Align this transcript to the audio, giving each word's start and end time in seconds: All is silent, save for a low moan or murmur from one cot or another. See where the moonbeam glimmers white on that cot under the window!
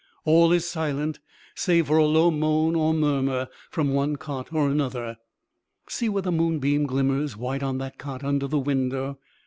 All 0.25 0.51
is 0.51 0.65
silent, 0.67 1.19
save 1.53 1.85
for 1.85 1.97
a 1.97 2.05
low 2.07 2.31
moan 2.31 2.73
or 2.75 2.91
murmur 2.91 3.49
from 3.69 3.93
one 3.93 4.15
cot 4.15 4.51
or 4.51 4.67
another. 4.67 5.19
See 5.89 6.09
where 6.09 6.23
the 6.23 6.31
moonbeam 6.31 6.87
glimmers 6.87 7.37
white 7.37 7.61
on 7.61 7.77
that 7.77 7.99
cot 7.99 8.23
under 8.23 8.47
the 8.47 8.57
window! 8.57 9.19